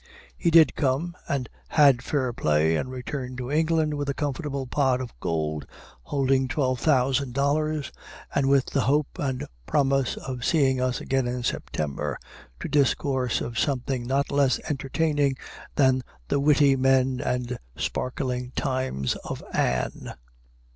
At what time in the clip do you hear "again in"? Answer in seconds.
11.01-11.43